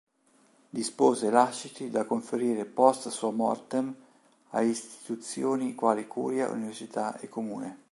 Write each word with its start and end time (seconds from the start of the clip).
Dispose 0.71 1.29
lasciti 1.29 1.91
da 1.91 2.05
conferire 2.05 2.65
"post 2.65 3.09
sua 3.09 3.29
mortem" 3.29 3.93
a 4.49 4.61
Istituzioni 4.61 5.75
quali 5.75 6.07
Curia, 6.07 6.49
Università 6.49 7.19
e 7.19 7.29
Comune. 7.29 7.77